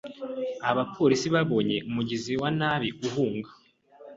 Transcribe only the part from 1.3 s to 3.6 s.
babonye umugizi wa nabi uhunga.